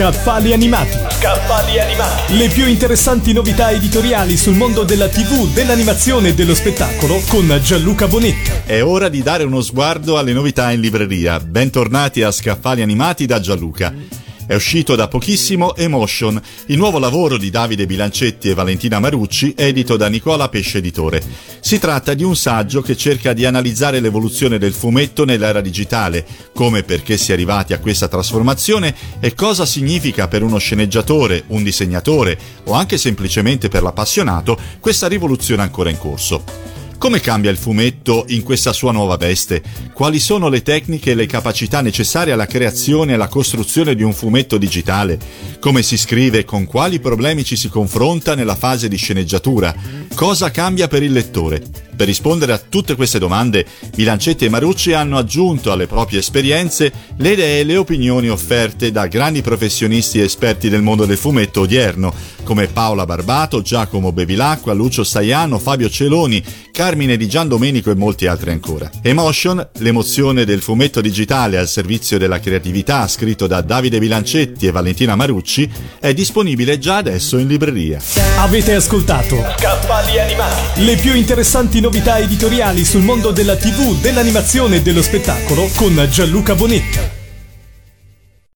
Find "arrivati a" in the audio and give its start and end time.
27.34-27.78